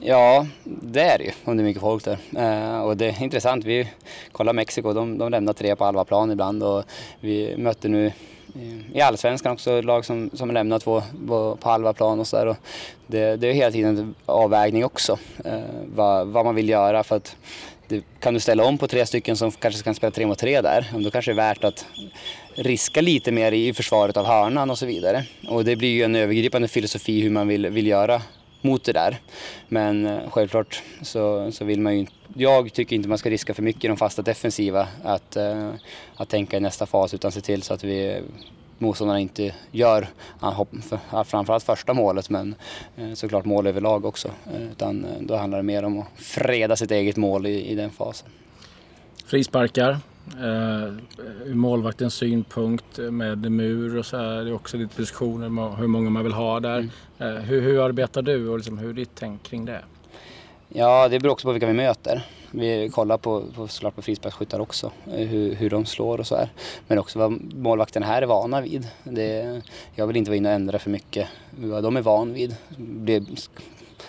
Ja, 0.00 0.46
det 0.64 1.00
är 1.00 1.18
det 1.18 1.24
ju 1.24 1.30
om 1.44 1.56
det 1.56 1.62
är 1.62 1.64
mycket 1.64 1.82
folk 1.82 2.04
där. 2.04 2.18
Eh, 2.36 2.80
och 2.80 2.96
det 2.96 3.06
är 3.06 3.22
intressant, 3.22 3.64
vi 3.64 3.88
kollar 4.32 4.52
Mexiko, 4.52 4.92
de, 4.92 5.18
de 5.18 5.30
lämnar 5.30 5.52
tre 5.52 5.76
på 5.76 5.84
halva 5.84 6.04
plan 6.04 6.30
ibland 6.30 6.62
och 6.62 6.84
vi 7.20 7.56
mötte 7.56 7.88
nu 7.88 8.12
i 8.92 9.00
allsvenskan 9.00 9.52
också 9.52 9.80
lag 9.80 10.04
som, 10.04 10.30
som 10.32 10.50
lämnar 10.50 10.78
två 10.78 11.02
på, 11.28 11.56
på 11.60 11.68
halva 11.68 11.92
plan 11.92 12.20
och 12.20 12.26
sådär. 12.26 12.56
Det, 13.06 13.36
det 13.36 13.48
är 13.48 13.52
hela 13.52 13.70
tiden 13.70 13.98
en 13.98 14.14
avvägning 14.26 14.84
också, 14.84 15.18
eh, 15.44 15.60
vad, 15.94 16.26
vad 16.26 16.44
man 16.44 16.54
vill 16.54 16.68
göra 16.68 17.04
för 17.04 17.16
att 17.16 17.36
det, 17.88 18.04
kan 18.20 18.34
du 18.34 18.40
ställa 18.40 18.64
om 18.64 18.78
på 18.78 18.88
tre 18.88 19.06
stycken 19.06 19.36
som 19.36 19.50
kanske 19.50 19.82
kan 19.82 19.94
spela 19.94 20.10
tre 20.10 20.26
mot 20.26 20.38
tre 20.38 20.60
där, 20.60 20.92
då 20.92 21.10
kanske 21.10 21.30
det 21.30 21.34
är 21.34 21.48
värt 21.48 21.64
att 21.64 21.86
riska 22.54 23.00
lite 23.00 23.32
mer 23.32 23.52
i 23.52 23.74
försvaret 23.74 24.16
av 24.16 24.26
hörnan 24.26 24.70
och 24.70 24.78
så 24.78 24.86
vidare. 24.86 25.24
Och 25.48 25.64
det 25.64 25.76
blir 25.76 25.88
ju 25.88 26.02
en 26.02 26.16
övergripande 26.16 26.68
filosofi 26.68 27.20
hur 27.20 27.30
man 27.30 27.48
vill, 27.48 27.68
vill 27.68 27.86
göra 27.86 28.22
mot 28.60 28.84
det 28.84 28.92
där. 28.92 29.20
Men 29.68 30.06
eh, 30.06 30.30
självklart 30.30 30.82
så, 31.02 31.52
så 31.52 31.64
vill 31.64 31.80
man 31.80 31.92
ju 31.92 31.98
inte, 31.98 32.12
jag 32.34 32.72
tycker 32.72 32.96
inte 32.96 33.08
man 33.08 33.18
ska 33.18 33.30
riska 33.30 33.54
för 33.54 33.62
mycket 33.62 33.84
i 33.84 33.88
de 33.88 33.96
fasta 33.96 34.22
defensiva 34.22 34.88
att, 35.04 35.36
uh, 35.36 35.70
att 36.16 36.28
tänka 36.28 36.56
i 36.56 36.60
nästa 36.60 36.86
fas 36.86 37.14
utan 37.14 37.32
se 37.32 37.40
till 37.40 37.62
så 37.62 37.74
att 37.74 37.84
vi 37.84 38.14
eh, 38.14 38.22
motståndarna 38.78 39.20
inte 39.20 39.54
gör 39.70 40.08
framförallt 41.24 41.64
första 41.64 41.94
målet 41.94 42.30
men 42.30 42.54
uh, 42.98 43.14
såklart 43.14 43.44
mål 43.44 43.66
överlag 43.66 44.04
också. 44.04 44.28
Uh, 44.28 44.70
utan 44.72 45.06
då 45.20 45.36
handlar 45.36 45.58
det 45.58 45.64
mer 45.64 45.82
om 45.82 46.00
att 46.00 46.08
freda 46.16 46.76
sitt 46.76 46.90
eget 46.90 47.16
mål 47.16 47.46
i, 47.46 47.70
i 47.70 47.74
den 47.74 47.90
fasen. 47.90 48.28
Frisparkar, 49.26 49.98
Uh, 50.40 50.96
ur 51.46 51.54
målvaktens 51.54 52.14
synpunkt 52.14 52.98
med 52.98 53.52
mur 53.52 53.98
och 53.98 54.06
så 54.06 54.16
här. 54.16 54.44
Det 54.44 54.50
är 54.50 54.54
också 54.54 54.76
lite 54.76 55.00
diskussioner 55.02 55.46
om 55.46 55.76
hur 55.76 55.86
många 55.86 56.10
man 56.10 56.24
vill 56.24 56.32
ha 56.32 56.60
där. 56.60 56.88
Mm. 57.18 57.36
Uh, 57.36 57.42
hur, 57.42 57.60
hur, 57.60 57.84
arbetar 57.84 58.22
du 58.22 58.48
och 58.48 58.56
liksom, 58.58 58.78
hur 58.78 58.88
är 58.88 58.92
ditt 58.92 59.10
tänk 59.14 59.42
kring 59.42 59.64
det? 59.64 59.80
Ja, 60.68 61.08
det 61.08 61.18
beror 61.18 61.32
också 61.32 61.48
på 61.48 61.52
vilka 61.52 61.66
vi 61.66 61.72
möter. 61.72 62.24
Vi 62.50 62.90
kollar 62.92 63.18
på, 63.18 63.44
på, 63.54 63.68
såklart 63.68 63.94
på 63.94 64.02
frisparksskyttar 64.02 64.60
också, 64.60 64.92
eh, 65.06 65.26
hur, 65.28 65.54
hur 65.54 65.70
de 65.70 65.86
slår 65.86 66.20
och 66.20 66.26
så 66.26 66.36
här. 66.36 66.48
Men 66.86 66.98
också 66.98 67.18
vad 67.18 67.54
målvakterna 67.54 68.06
här 68.06 68.22
är 68.22 68.26
vana 68.26 68.60
vid. 68.60 68.88
Det, 69.04 69.62
jag 69.94 70.06
vill 70.06 70.16
inte 70.16 70.30
vara 70.30 70.36
inne 70.36 70.48
och 70.48 70.54
ändra 70.54 70.78
för 70.78 70.90
mycket 70.90 71.28
vad 71.50 71.82
de 71.82 71.96
är 71.96 72.02
van 72.02 72.32
vid. 72.32 72.56
Det 72.78 73.24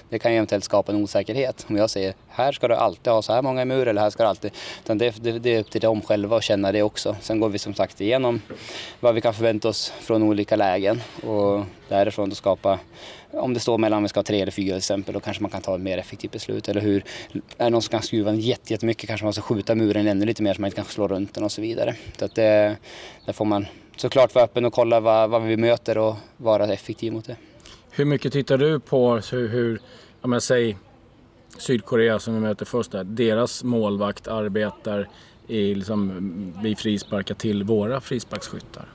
det 0.09 0.19
kan 0.19 0.31
ju 0.31 0.37
eventuellt 0.37 0.63
skapa 0.63 0.91
en 0.91 1.03
osäkerhet. 1.03 1.65
Om 1.69 1.77
jag 1.77 1.89
säger 1.89 2.13
här 2.27 2.51
ska 2.51 2.67
du 2.67 2.75
alltid 2.75 3.13
ha 3.13 3.21
så 3.21 3.33
här 3.33 3.41
många 3.41 3.61
i 3.61 3.65
mur 3.65 3.87
eller 3.87 4.01
här 4.01 4.09
ska 4.09 4.23
du 4.23 4.29
alltid... 4.29 4.51
Utan 4.83 4.97
det, 4.97 5.23
det, 5.23 5.39
det 5.39 5.55
är 5.55 5.59
upp 5.59 5.71
till 5.71 5.81
dem 5.81 6.01
själva 6.01 6.37
att 6.37 6.43
känna 6.43 6.71
det 6.71 6.83
också. 6.83 7.15
Sen 7.21 7.39
går 7.39 7.49
vi 7.49 7.59
som 7.59 7.73
sagt 7.73 8.01
igenom 8.01 8.41
vad 8.99 9.15
vi 9.15 9.21
kan 9.21 9.33
förvänta 9.33 9.69
oss 9.69 9.93
från 9.99 10.23
olika 10.23 10.55
lägen 10.55 11.01
och 11.23 11.63
därifrån 11.89 12.31
att 12.31 12.37
skapa 12.37 12.79
om 13.31 13.53
det 13.53 13.59
står 13.59 13.77
mellan 13.77 13.97
om 13.97 14.03
vi 14.03 14.09
ska 14.09 14.19
ha 14.19 14.23
tre 14.23 14.41
eller 14.41 14.51
fyra 14.51 14.67
till 14.67 14.77
exempel, 14.77 15.13
då 15.13 15.19
kanske 15.19 15.41
man 15.41 15.51
kan 15.51 15.61
ta 15.61 15.75
ett 15.75 15.81
mer 15.81 15.97
effektivt 15.97 16.31
beslut. 16.31 16.69
Eller 16.69 16.81
hur, 16.81 17.03
är 17.57 17.63
det 17.63 17.69
någon 17.69 17.81
som 17.81 17.91
kan 17.91 18.01
skruva 18.01 18.33
jättemycket 18.33 19.07
kanske 19.07 19.23
man 19.23 19.33
ska 19.33 19.41
skjuta 19.41 19.75
muren 19.75 20.07
ännu 20.07 20.25
lite 20.25 20.43
mer 20.43 20.53
så 20.53 20.61
man 20.61 20.67
inte 20.67 20.75
kan 20.75 20.85
slå 20.85 21.07
runt 21.07 21.33
den 21.33 21.43
och 21.43 21.51
så 21.51 21.61
vidare. 21.61 21.95
Så 22.19 22.25
att 22.25 22.35
det, 22.35 22.77
där 23.25 23.33
får 23.33 23.45
man 23.45 23.65
såklart 23.95 24.35
vara 24.35 24.45
öppen 24.45 24.65
och 24.65 24.73
kolla 24.73 24.99
vad, 24.99 25.29
vad 25.29 25.41
vi 25.41 25.57
möter 25.57 25.97
och 25.97 26.15
vara 26.37 26.73
effektiv 26.73 27.13
mot 27.13 27.25
det. 27.27 27.35
Hur 27.91 28.05
mycket 28.05 28.33
tittar 28.33 28.57
du 28.57 28.79
på 28.79 29.15
hur, 29.31 29.47
hur 29.47 29.81
om 30.21 30.31
jag 30.31 30.43
säger 30.43 30.77
Sydkorea 31.57 32.19
som 32.19 32.33
vi 32.33 32.39
möter 32.39 32.65
först 32.65 32.91
där, 32.91 33.03
deras 33.03 33.63
målvakt 33.63 34.27
arbetar 34.27 35.09
i, 35.47 35.75
liksom, 35.75 36.53
vi 36.63 36.75
frisparkar 36.75 37.35
till 37.35 37.63
våra 37.63 38.01
frisparksskyttar? 38.01 38.85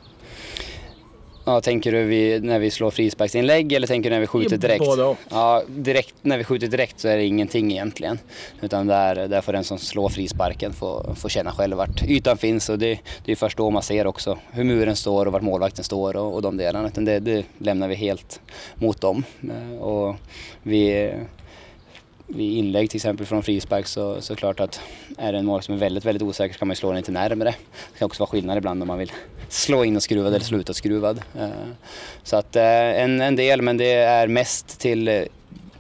Ja, 1.47 1.61
tänker 1.61 1.93
du 1.93 2.05
vi, 2.05 2.41
när 2.41 2.59
vi 2.59 2.71
slår 2.71 2.91
frisparksinlägg 2.91 3.73
eller 3.73 3.87
tänker 3.87 4.11
du 4.11 4.17
när 4.17 4.21
vi 4.21 4.27
skjuter 4.27 4.57
direkt? 4.57 4.85
Både 4.85 5.05
och. 5.05 5.19
Ja, 5.29 5.63
direkt, 5.69 6.15
när 6.23 6.39
vi 6.39 6.45
skjuter 6.45 6.67
direkt 6.67 7.01
så 7.01 7.09
är 7.09 7.17
det 7.17 7.25
ingenting 7.25 7.73
egentligen. 7.73 8.19
Utan 8.61 8.87
där, 8.87 9.29
där 9.29 9.41
får 9.41 9.53
den 9.53 9.65
som 9.65 9.79
slår 9.79 10.09
frisparken 10.09 10.73
få, 10.73 11.15
få 11.15 11.29
känna 11.29 11.53
själv 11.53 11.77
vart 11.77 12.03
ytan 12.03 12.39
finns 12.39 12.69
och 12.69 12.79
det, 12.79 13.01
det 13.25 13.33
är 13.33 13.37
först 13.37 13.59
då 13.59 13.71
man 13.71 13.83
ser 13.83 14.07
också 14.07 14.39
hur 14.53 14.65
muren 14.65 14.97
står 14.97 15.27
och 15.27 15.33
vart 15.33 15.43
målvakten 15.43 15.85
står 15.85 16.17
och, 16.17 16.35
och 16.35 16.43
de 16.43 16.57
delarna. 16.57 16.89
Utan 16.89 17.05
det, 17.05 17.19
det 17.21 17.45
lämnar 17.59 17.89
vi 17.89 17.95
helt 17.95 18.41
mot 18.75 19.01
dem. 19.01 19.25
Eh, 19.43 19.83
och 19.83 20.17
vi 20.63 21.13
vid 22.27 22.59
inlägg 22.59 22.91
till 22.91 22.99
exempel 22.99 23.27
från 23.27 23.43
frispark 23.43 23.87
så, 23.87 24.21
så 24.21 24.37
klart 24.37 24.61
att 24.61 24.81
är 25.19 25.33
det 25.33 25.39
en 25.39 25.47
mål 25.47 25.63
som 25.63 25.75
är 25.75 25.79
väldigt, 25.79 26.05
väldigt 26.05 26.23
osäker 26.23 26.53
så 26.53 26.59
kan 26.59 26.69
man 26.69 26.77
slå 26.77 26.89
den 26.89 26.97
lite 26.97 27.13
närmre. 27.13 27.55
Det 27.93 27.99
kan 27.99 28.07
också 28.07 28.21
vara 28.21 28.31
skillnad 28.31 28.59
ibland 28.59 28.83
om 28.83 28.89
man 28.89 28.99
vill 28.99 29.13
slå 29.49 29.85
in 29.85 29.97
och 29.97 30.03
skruvad 30.03 30.35
eller 30.35 30.45
slå 30.45 30.59
utåtskruvad. 30.59 31.23
skruvad. 31.31 31.53
Så 32.23 32.37
att 32.37 32.57
eh, 32.57 33.03
en, 33.03 33.21
en 33.21 33.37
del, 33.37 33.63
men 33.63 33.77
det 33.77 33.93
är 33.93 34.29
mest 34.29 34.81
till 34.81 35.09
eh, 35.09 35.23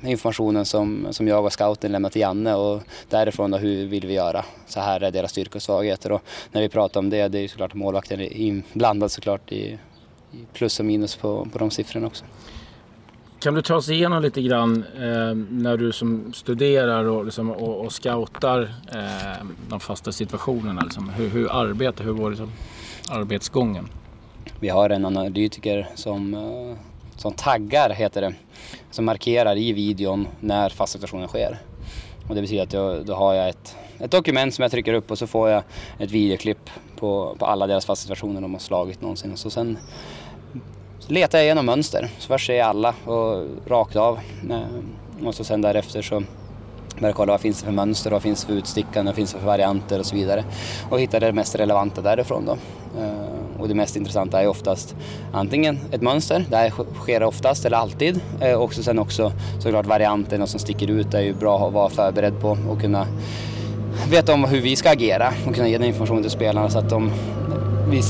informationen 0.02 0.64
som, 0.64 1.06
som 1.10 1.28
jag 1.28 1.44
och 1.44 1.52
scouten 1.52 1.92
lämnar 1.92 2.10
till 2.10 2.20
Janne 2.20 2.54
och 2.54 2.82
därifrån 3.08 3.50
då, 3.50 3.58
hur 3.58 3.86
vill 3.86 4.06
vi 4.06 4.14
göra? 4.14 4.44
Så 4.66 4.80
här 4.80 5.00
är 5.00 5.10
deras 5.10 5.30
styrkor 5.30 5.56
och 5.56 5.62
svagheter 5.62 6.12
och 6.12 6.22
när 6.52 6.60
vi 6.60 6.68
pratar 6.68 7.00
om 7.00 7.10
det, 7.10 7.28
det 7.28 7.38
är 7.38 7.42
ju 7.42 7.48
såklart 7.48 7.74
målvakten 7.74 8.20
inblandad 8.20 9.12
såklart 9.12 9.52
i, 9.52 9.78
i 10.32 10.38
plus 10.52 10.80
och 10.80 10.86
minus 10.86 11.16
på, 11.16 11.48
på 11.52 11.58
de 11.58 11.70
siffrorna 11.70 12.06
också. 12.06 12.24
Kan 13.44 13.54
du 13.54 13.62
ta 13.62 13.74
oss 13.74 13.88
igenom 13.88 14.22
lite 14.22 14.42
grann 14.42 14.84
eh, 14.94 15.34
när 15.50 15.76
du 15.76 15.92
som 15.92 16.32
studerar 16.32 17.04
och, 17.04 17.24
liksom, 17.24 17.50
och, 17.50 17.84
och 17.84 17.92
scoutar 17.92 18.74
eh, 18.92 19.46
de 19.68 19.80
fasta 19.80 20.12
situationerna? 20.12 20.82
Liksom. 20.82 21.08
Hur, 21.08 21.28
hur 21.28 21.52
arbetar, 21.52 22.04
hur 22.04 22.12
går 22.12 22.30
liksom, 22.30 22.52
arbetsgången? 23.10 23.88
Vi 24.60 24.68
har 24.68 24.90
en 24.90 25.04
analytiker 25.04 25.88
som, 25.94 26.34
eh, 26.34 26.76
som 27.16 27.32
taggar, 27.32 27.90
heter 27.90 28.20
det, 28.20 28.34
som 28.90 29.04
markerar 29.04 29.56
i 29.56 29.72
videon 29.72 30.28
när 30.40 30.68
fasta 30.68 30.98
situationen 30.98 31.28
sker. 31.28 31.58
Och 32.28 32.34
det 32.34 32.40
betyder 32.40 32.62
att 32.62 32.72
jag, 32.72 33.06
då 33.06 33.14
har 33.14 33.34
jag 33.34 33.48
ett, 33.48 33.76
ett 33.98 34.10
dokument 34.10 34.54
som 34.54 34.62
jag 34.62 34.70
trycker 34.70 34.94
upp 34.94 35.10
och 35.10 35.18
så 35.18 35.26
får 35.26 35.50
jag 35.50 35.62
ett 35.98 36.10
videoklipp 36.10 36.70
på, 36.96 37.36
på 37.38 37.46
alla 37.46 37.66
deras 37.66 37.86
fasta 37.86 38.02
situationer 38.02 38.40
de 38.40 38.52
har 38.52 38.60
slagit 38.60 39.00
någonsin. 39.00 39.32
Och 39.32 39.38
så 39.38 39.50
sen 39.50 39.78
letar 41.08 41.38
jag 41.38 41.44
igenom 41.44 41.66
mönster. 41.66 42.08
Så 42.18 42.28
först 42.28 42.46
ser 42.46 42.54
jag 42.54 42.66
alla 42.66 42.94
och 43.04 43.44
rakt 43.66 43.96
av. 43.96 44.18
Eh, 44.50 45.26
och 45.26 45.34
så 45.34 45.44
sen 45.44 45.60
därefter 45.60 46.02
så 46.02 46.14
börjar 46.94 47.08
jag 47.08 47.14
kolla 47.14 47.32
vad 47.32 47.40
finns 47.40 47.60
det 47.60 47.64
för 47.64 47.72
mönster, 47.72 48.10
vad 48.10 48.22
finns 48.22 48.40
det 48.40 48.46
för 48.46 48.54
utstickande, 48.54 49.08
vad 49.08 49.16
finns 49.16 49.32
det 49.32 49.38
för 49.38 49.46
varianter 49.46 49.98
och 49.98 50.06
så 50.06 50.16
vidare. 50.16 50.44
Och 50.90 51.00
hittar 51.00 51.20
det 51.20 51.32
mest 51.32 51.54
relevanta 51.54 52.00
därifrån 52.00 52.46
då. 52.46 52.52
Eh, 53.00 53.60
och 53.60 53.68
det 53.68 53.74
mest 53.74 53.96
intressanta 53.96 54.42
är 54.42 54.48
oftast 54.48 54.96
antingen 55.32 55.78
ett 55.92 56.02
mönster, 56.02 56.44
det 56.50 56.56
här 56.56 56.72
sker 57.00 57.22
oftast 57.22 57.64
eller 57.64 57.76
alltid. 57.76 58.20
Eh, 58.40 58.54
och 58.54 58.74
sen 58.74 58.98
också 58.98 59.32
såklart 59.58 59.86
varianten, 59.86 60.46
som 60.46 60.60
sticker 60.60 60.90
ut 60.90 61.14
är 61.14 61.20
ju 61.20 61.34
bra 61.34 61.66
att 61.66 61.72
vara 61.72 61.88
förberedd 61.88 62.40
på 62.40 62.58
och 62.70 62.80
kunna 62.80 63.06
veta 64.10 64.34
om 64.34 64.44
hur 64.44 64.60
vi 64.60 64.76
ska 64.76 64.90
agera 64.90 65.32
och 65.46 65.54
kunna 65.54 65.68
ge 65.68 65.78
den 65.78 65.86
informationen 65.86 66.22
till 66.22 66.30
spelarna 66.30 66.70
så 66.70 66.78
att 66.78 66.90
de, 66.90 67.12
vi 67.90 68.02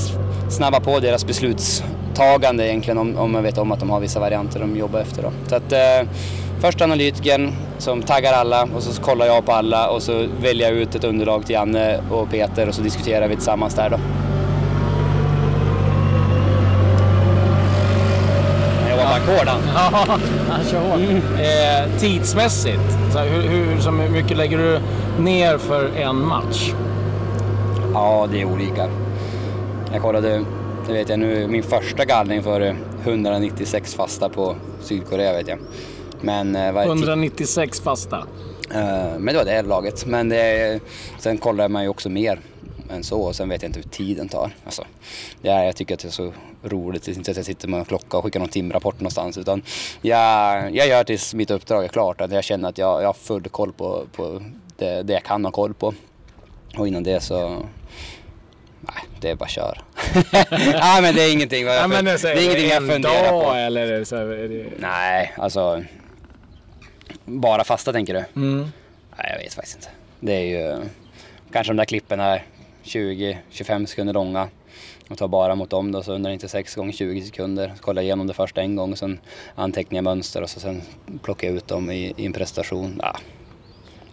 snabbar 0.51 0.81
på 0.81 1.01
deras 1.01 1.27
besluts 1.27 1.83
beslutstagande 2.15 2.69
egentligen 2.69 2.99
om, 2.99 3.19
om 3.19 3.33
man 3.33 3.43
vet 3.43 3.59
om 3.59 3.73
att 3.73 3.81
de 3.81 3.91
har 3.91 4.01
vissa 4.01 4.21
varianter 4.21 4.61
de 4.61 4.77
jobbar 4.77 5.01
efter. 5.01 5.23
Då. 5.23 5.33
Så 5.49 5.57
att, 5.57 5.73
eh, 5.73 6.09
först 6.61 6.81
analytikern 6.81 7.53
som 7.79 8.03
taggar 8.03 8.33
alla 8.33 8.69
och 8.77 8.83
så 8.83 9.03
kollar 9.03 9.27
jag 9.27 9.47
på 9.47 9.53
alla 9.53 9.91
och 9.91 10.03
så 10.03 10.27
väljer 10.43 10.69
jag 10.69 10.79
ut 10.79 10.95
ett 10.95 11.05
underlag 11.05 11.47
till 11.47 11.55
Janne 11.55 12.01
och 12.11 12.31
Peter 12.31 12.69
och 12.69 12.75
så 12.75 12.83
diskuterar 12.83 13.29
vi 13.29 13.35
tillsammans 13.35 13.75
där 13.75 13.91
då. 13.91 13.99
Jag 18.89 18.97
var 18.97 19.05
ackord 19.05 19.49
han. 19.49 19.61
Ja, 19.75 20.19
han 20.51 20.65
kör 20.65 20.81
hårt. 20.81 21.01
Mm. 21.01 21.17
Eh, 21.17 21.99
tidsmässigt, 21.99 23.13
så 23.13 23.19
hur, 23.19 23.43
hur, 23.43 23.81
så 23.81 23.91
mycket 23.91 24.37
lägger 24.37 24.59
du 24.59 24.81
ner 25.23 25.59
för 25.59 25.91
en 25.97 26.27
match? 26.27 26.73
Ja, 27.95 28.29
det 28.31 28.41
är 28.41 28.45
olika. 28.45 28.89
Jag 29.93 30.03
kollade, 30.03 30.45
det 30.87 30.93
vet 30.93 31.09
jag 31.09 31.19
nu, 31.19 31.49
min 31.49 31.63
första 31.63 32.05
gallring 32.05 32.43
för 32.43 32.77
196 33.05 33.95
fasta 33.95 34.29
på 34.29 34.57
Sydkorea 34.81 35.33
vet 35.33 35.49
jag. 35.49 35.59
Men, 36.21 36.57
196 36.57 37.79
eh, 37.79 37.85
fasta? 37.85 38.19
Uh, 38.19 39.19
men 39.19 39.27
det 39.27 39.37
var 39.37 39.45
det 39.45 39.63
laget. 39.63 40.07
Men 40.07 40.29
det, 40.29 40.81
sen 41.19 41.39
kollar 41.39 41.69
man 41.69 41.83
ju 41.83 41.89
också 41.89 42.09
mer 42.09 42.41
än 42.91 43.05
så 43.05 43.21
och 43.21 43.37
sen 43.37 43.49
vet 43.49 43.63
jag 43.63 43.69
inte 43.69 43.81
hur 43.81 43.89
tiden 43.89 44.29
tar. 44.29 44.51
Alltså, 44.65 44.85
ja, 45.43 45.65
jag 45.65 45.77
tycker 45.77 45.95
att 45.95 46.01
det 46.01 46.09
är 46.09 46.13
så 46.13 46.33
roligt, 46.63 47.09
inte 47.09 47.31
att 47.31 47.37
jag 47.37 47.47
sitter 47.47 47.69
med 47.69 47.79
en 47.79 47.85
klocka 47.85 48.17
och 48.17 48.25
skickar 48.25 48.41
någon 48.41 48.49
timrapport 48.49 49.01
någonstans 49.01 49.39
utan 49.39 49.63
jag, 50.03 50.77
jag 50.77 50.89
gör 50.89 51.05
tills 51.05 51.35
mitt 51.35 51.51
uppdrag 51.51 51.85
är 51.85 51.89
klart, 51.89 52.21
att 52.21 52.33
jag 52.33 52.45
känner 52.45 52.69
att 52.69 52.79
jag, 52.79 53.03
jag 53.03 53.09
har 53.09 53.13
full 53.13 53.49
koll 53.49 53.73
på, 53.73 54.05
på 54.13 54.43
det, 54.77 55.03
det 55.03 55.13
jag 55.13 55.23
kan 55.23 55.45
ha 55.45 55.53
koll 55.53 55.75
på. 55.75 55.95
Och 56.77 56.89
innan 56.89 57.03
det 57.03 57.21
så 57.21 57.63
Nej, 58.89 59.05
det 59.21 59.31
är 59.31 59.35
bara 59.35 59.49
kör. 59.49 59.81
Nej 60.51 61.03
men 61.03 61.15
det 61.15 61.23
är 61.23 61.33
ingenting. 61.33 61.67
Ja, 61.67 61.87
men 61.89 62.05
det, 62.05 62.11
är, 62.11 62.27
är 62.27 62.45
ingenting 62.45 62.69
jag 62.69 62.89
funderar 62.89 63.33
dag, 63.33 63.45
på. 63.45 63.53
Eller 63.53 63.93
är 63.93 63.99
det 63.99 64.05
så, 64.05 64.17
är 64.17 64.49
det... 64.49 64.65
Nej, 64.79 65.35
alltså 65.37 65.85
bara 67.25 67.65
fasta 67.65 67.93
tänker 67.93 68.15
du? 68.15 68.41
Mm. 68.41 68.69
Nej, 69.19 69.31
jag 69.33 69.39
vet 69.39 69.55
faktiskt 69.55 69.77
inte. 69.77 69.89
Det 70.21 70.33
är 70.33 70.43
ju 70.43 70.85
kanske 71.53 71.73
de 71.73 71.77
där 71.77 71.85
klippen 71.85 72.21
är 72.21 72.45
20-25 72.85 73.87
sekunder 73.87 74.15
långa 74.15 74.49
och 75.09 75.19
tar 75.19 75.29
bara 75.29 75.55
mot 75.55 75.71
dem 75.71 75.93
då 75.93 76.03
så 76.03 76.13
under 76.13 76.31
96 76.31 76.75
gånger 76.75 76.93
20 76.93 77.23
sekunder. 77.23 77.75
Kolla 77.81 78.03
igenom 78.03 78.27
det 78.27 78.35
första 78.35 78.61
en 78.61 78.77
gång 78.77 78.93
och 78.93 78.99
sen 78.99 79.21
antecknar 79.55 79.97
jag 79.97 80.05
mönster 80.05 80.43
och 80.43 80.51
så 80.51 80.61
sen 80.61 80.83
plockar 81.23 81.49
jag 81.49 81.57
ut 81.57 81.69
dem 81.69 81.91
i, 81.91 82.15
i 82.17 82.27
en 82.27 82.33
prestation. 82.33 83.01
Ja, 83.03 83.17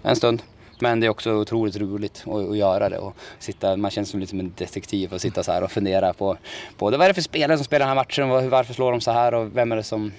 en 0.04 0.16
stund. 0.16 0.44
Men 0.82 1.00
det 1.00 1.06
är 1.06 1.10
också 1.10 1.34
otroligt 1.34 1.78
roligt 1.78 2.24
att, 2.28 2.50
att 2.50 2.58
göra 2.58 2.90
det 2.90 2.98
och 2.98 3.16
sitta, 3.40 3.78
man 3.78 3.92
känns 3.92 4.10
som 4.10 4.20
lite 4.20 4.30
som 4.30 4.40
en 4.40 4.54
detektiv 4.58 5.14
och 5.14 5.22
sitta 5.22 5.44
så 5.44 5.52
här 5.52 5.64
och 5.64 5.72
fundera 5.72 6.14
på 6.14 6.38
både 6.78 6.98
vad 6.98 7.06
är 7.06 7.10
det 7.10 7.14
för 7.14 7.22
spelare 7.22 7.58
som 7.58 7.66
spelar 7.66 7.80
den 7.80 7.98
här 7.98 8.04
matchen, 8.04 8.50
varför 8.50 8.74
slår 8.74 8.92
de 8.92 9.02
så 9.02 9.12
här 9.12 9.34
och 9.34 9.58
vem 9.58 9.72
är 9.72 9.76
det 9.76 9.84
som 9.84 10.12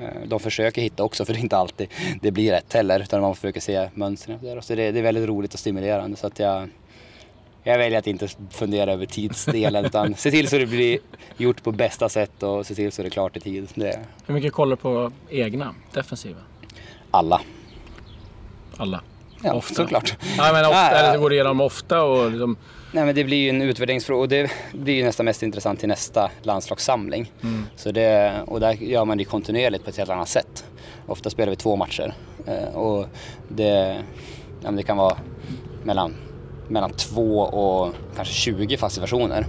Eh, 0.00 0.28
de 0.28 0.40
försöker 0.40 0.82
hitta 0.82 1.04
också 1.04 1.24
för 1.24 1.32
det 1.32 1.38
är 1.38 1.42
inte 1.42 1.56
alltid 1.56 1.88
det 2.22 2.30
blir 2.30 2.52
rätt 2.52 2.72
heller 2.72 3.00
utan 3.00 3.20
man 3.20 3.34
försöker 3.34 3.60
se 3.60 3.88
mönstren. 3.94 4.38
Där. 4.42 4.60
Så 4.60 4.74
det, 4.74 4.92
det 4.92 4.98
är 4.98 5.02
väldigt 5.02 5.28
roligt 5.28 5.54
och 5.54 5.60
stimulerande 5.60 6.16
så 6.16 6.26
att 6.26 6.38
jag, 6.38 6.68
jag 7.62 7.78
väljer 7.78 7.98
att 7.98 8.06
inte 8.06 8.28
fundera 8.50 8.92
över 8.92 9.06
tidsdelen 9.06 9.84
utan 9.84 10.14
se 10.14 10.30
till 10.30 10.48
så 10.48 10.58
det 10.58 10.66
blir 10.66 10.98
gjort 11.36 11.62
på 11.62 11.72
bästa 11.72 12.08
sätt 12.08 12.42
och 12.42 12.66
se 12.66 12.74
till 12.74 12.92
så 12.92 13.02
det 13.02 13.08
är 13.08 13.10
klart 13.10 13.36
i 13.36 13.40
tid. 13.40 13.68
Det. 13.74 14.00
Hur 14.26 14.34
mycket 14.34 14.52
kollar 14.52 14.76
du 14.76 14.82
på 14.82 15.12
egna 15.30 15.74
defensiva? 15.92 16.40
Alla. 17.10 17.40
Alla? 18.76 19.00
Ja, 19.42 19.54
ofta. 19.54 19.74
såklart. 19.74 20.16
Ja, 20.36 20.52
men 20.52 20.64
ofta, 20.64 20.90
eller 20.90 21.18
går 21.18 21.30
du 21.30 21.36
igenom 21.36 21.60
ofta 21.60 22.02
och 22.02 22.30
liksom 22.30 22.56
Nej, 22.94 23.04
men 23.04 23.14
det 23.14 23.24
blir 23.24 23.36
ju 23.36 23.48
en 23.48 23.62
utvärderingsfråga 23.62 24.20
och 24.20 24.28
det 24.28 24.50
blir 24.72 24.94
ju 24.94 25.04
nästan 25.04 25.26
mest 25.26 25.42
intressant 25.42 25.80
till 25.80 25.88
nästa 25.88 26.30
landslagssamling. 26.42 27.32
Mm. 27.42 27.66
Så 27.76 27.90
det, 27.90 28.32
och 28.46 28.60
där 28.60 28.72
gör 28.72 29.04
man 29.04 29.18
det 29.18 29.24
kontinuerligt 29.24 29.84
på 29.84 29.90
ett 29.90 29.96
helt 29.96 30.10
annat 30.10 30.28
sätt. 30.28 30.64
Ofta 31.06 31.30
spelar 31.30 31.50
vi 31.50 31.56
två 31.56 31.76
matcher 31.76 32.14
eh, 32.46 32.74
och 32.74 33.06
det, 33.48 33.96
ja, 34.62 34.70
det 34.70 34.82
kan 34.82 34.96
vara 34.96 35.16
mellan, 35.84 36.14
mellan 36.68 36.90
två 36.90 37.40
och 37.40 37.94
kanske 38.16 38.34
20 38.34 38.76
fasta 38.76 39.00
versioner. 39.00 39.46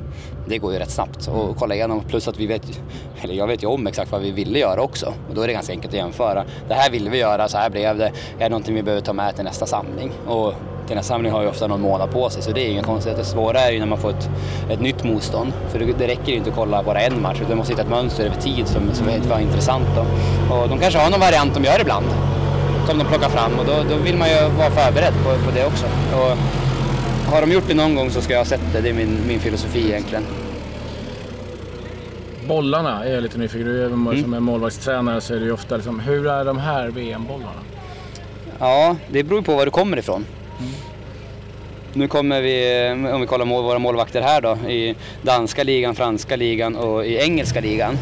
Det 0.48 0.57
går 0.57 0.74
ju 0.74 0.79
rätt 0.79 0.91
snabbt 0.91 1.27
att 1.27 1.57
kolla 1.60 1.75
igenom. 1.75 2.03
Plus 2.03 2.27
att 2.27 2.39
vi 2.39 2.48
vet, 2.48 2.81
eller 3.22 3.34
jag 3.34 3.48
vet 3.48 3.63
ju 3.63 3.67
om 3.67 3.88
exakt 3.88 4.12
vad 4.12 4.22
vi 4.22 4.31
ville 4.31 4.60
göra 4.60 4.81
också. 4.81 5.13
Och 5.29 5.36
då 5.36 5.41
är 5.41 5.48
det 5.48 5.53
ganska 5.53 5.74
enkelt 5.74 5.93
att 5.93 5.98
jämföra. 5.98 6.45
Det 6.67 6.74
här 6.74 6.89
ville 6.89 7.10
vi 7.10 7.17
göra, 7.17 7.48
så 7.48 7.57
här 7.57 7.69
blev 7.69 7.98
det. 7.98 8.07
Är 8.07 8.39
det 8.39 8.50
någonting 8.50 8.75
vi 8.75 8.84
behöver 8.84 9.01
ta 9.01 9.13
med 9.13 9.36
till 9.36 9.43
nästa 9.43 9.65
samling? 9.65 10.12
Och 10.27 10.53
till 10.88 10.95
nästa 10.95 11.13
samling 11.13 11.31
har 11.31 11.41
ju 11.41 11.48
ofta 11.48 11.67
någon 11.67 11.81
månad 11.81 12.12
på 12.12 12.29
sig 12.29 12.41
så 12.41 12.51
det 12.51 12.62
är 12.62 12.72
inga 12.72 12.84
konstigheter. 12.84 13.24
Det 13.24 13.29
svåra 13.29 13.60
är 13.60 13.72
ju 13.72 13.79
när 13.79 13.86
man 13.86 13.98
får 13.98 14.10
ett, 14.10 14.29
ett 14.69 14.81
nytt 14.81 15.03
motstånd. 15.03 15.53
För 15.69 15.79
det, 15.79 15.86
det 15.86 16.07
räcker 16.07 16.31
ju 16.31 16.38
inte 16.38 16.50
att 16.50 16.55
kolla 16.55 16.84
bara 16.84 17.01
en 17.01 17.22
match 17.22 17.38
utan 17.38 17.50
det 17.50 17.55
måste 17.55 17.74
hitta 17.74 17.84
ett 17.84 17.89
mönster 17.89 18.25
över 18.25 18.41
tid 18.41 18.67
som, 18.67 18.93
som 18.93 19.07
är 19.10 19.39
intressant. 19.39 19.86
Då. 19.95 20.01
Och 20.55 20.69
de 20.69 20.79
kanske 20.79 21.00
har 21.00 21.10
någon 21.10 21.19
variant 21.19 21.53
de 21.53 21.63
gör 21.63 21.81
ibland 21.81 22.05
som 22.88 22.98
de 22.98 23.05
plockar 23.05 23.29
fram 23.29 23.60
och 23.60 23.65
då, 23.65 23.74
då 23.89 23.95
vill 23.95 24.17
man 24.17 24.29
ju 24.29 24.36
vara 24.36 24.72
förberedd 24.72 25.13
på, 25.24 25.29
på 25.45 25.51
det 25.55 25.65
också. 25.65 25.86
Och 25.86 26.38
har 27.25 27.41
de 27.41 27.51
gjort 27.51 27.67
det 27.67 27.74
någon 27.74 27.96
gång 27.96 28.10
så 28.10 28.22
ska 28.22 28.34
jag 28.34 28.39
ha 28.39 28.46
sett 28.46 28.74
det. 28.74 28.82
Det 28.82 28.89
är 28.89 28.94
min, 28.94 29.20
min 29.27 29.39
filosofi 29.39 29.89
egentligen. 29.89 30.25
Bollarna 32.48 33.03
är 33.05 33.13
jag 33.13 33.24
lite 33.24 33.38
nyfiken 33.38 33.67
Du 33.67 33.86
mm. 33.86 34.22
som 34.22 34.34
är 34.34 34.39
målvaktstränare 34.39 35.22
så 35.22 35.34
är 35.34 35.39
det 35.39 35.46
ju 35.46 35.51
ofta 35.51 35.75
liksom, 35.75 36.00
hur 36.00 36.27
är 36.27 36.46
de 36.46 36.58
här 36.58 36.88
VM-bollarna? 36.88 37.60
Ja, 38.60 38.96
det 39.10 39.24
beror 39.24 39.41
på 39.41 39.55
var 39.55 39.65
du 39.65 39.72
kommer 39.72 39.98
ifrån. 39.98 40.25
Nu 41.94 42.08
kommer 42.08 42.41
vi, 42.41 42.89
om 43.13 43.22
vi 43.22 43.27
kollar 43.27 43.46
våra 43.46 43.79
målvakter 43.79 44.22
här 44.22 44.41
då, 44.41 44.58
i 44.70 44.96
danska 45.22 45.63
ligan, 45.63 45.96
franska 45.96 46.36
ligan 46.36 46.75
och 46.75 47.05
i 47.05 47.17
engelska 47.17 47.62
ligan. 47.62 47.98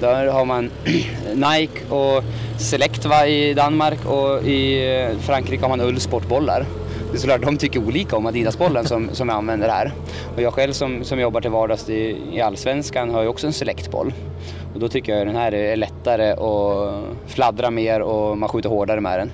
Där 0.00 0.26
har 0.26 0.44
man 0.44 0.70
Nike 1.34 1.94
och 1.94 2.24
Selectva 2.58 3.26
i 3.26 3.54
Danmark 3.54 4.06
och 4.06 4.42
i 4.42 5.08
Frankrike 5.20 5.62
har 5.62 5.68
man 5.68 5.80
Ull 5.80 6.00
sportbollar. 6.00 6.66
Det 7.10 7.16
är 7.16 7.18
såklart 7.18 7.42
de 7.42 7.56
tycker 7.56 7.80
olika 7.86 8.16
om 8.16 8.26
Adidasbollen 8.26 8.84
som, 8.84 9.08
som 9.12 9.28
jag 9.28 9.38
använder 9.38 9.68
här. 9.68 9.92
Och 10.36 10.42
jag 10.42 10.52
själv 10.52 10.72
som, 10.72 11.04
som 11.04 11.20
jobbar 11.20 11.40
till 11.40 11.50
vardags 11.50 11.88
i, 11.88 12.16
i 12.32 12.40
Allsvenskan 12.40 13.10
har 13.10 13.22
ju 13.22 13.28
också 13.28 13.46
en 13.46 13.52
selektboll. 13.52 14.12
Och 14.74 14.80
då 14.80 14.88
tycker 14.88 15.16
jag 15.16 15.26
den 15.26 15.36
här 15.36 15.54
är 15.54 15.76
lättare 15.76 16.34
och 16.34 17.02
fladdra 17.26 17.70
mer 17.70 18.00
och 18.00 18.38
man 18.38 18.48
skjuter 18.48 18.68
hårdare 18.68 19.00
med 19.00 19.18
den. 19.18 19.30